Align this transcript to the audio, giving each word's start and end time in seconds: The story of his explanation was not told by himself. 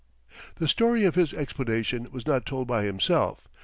The 0.55 0.67
story 0.67 1.03
of 1.03 1.13
his 1.13 1.31
explanation 1.31 2.07
was 2.11 2.25
not 2.25 2.43
told 2.47 2.67
by 2.67 2.85
himself. 2.85 3.47